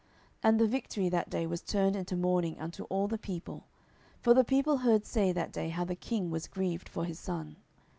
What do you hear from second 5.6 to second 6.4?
how the king